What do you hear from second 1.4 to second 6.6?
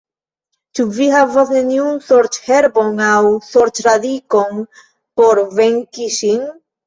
neniun sorĉherbon aŭ sorĉradikon por venki ŝin?